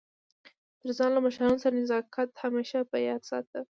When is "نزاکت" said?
1.81-2.29